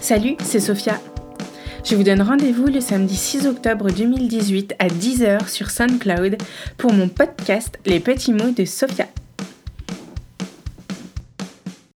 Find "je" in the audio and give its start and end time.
1.84-1.94